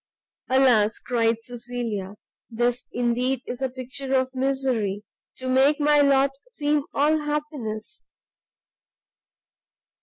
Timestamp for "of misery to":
4.15-5.47